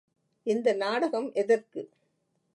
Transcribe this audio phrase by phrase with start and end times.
[0.45, 1.81] இந்த நாடகம் எதற்கு?